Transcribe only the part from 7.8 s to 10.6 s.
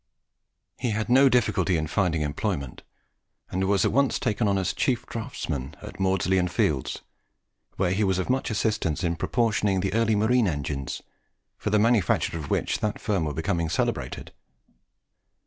he was of much assistance in proportioning the early marine